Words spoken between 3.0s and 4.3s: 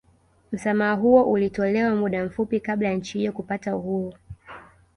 hiyo kupata uhuru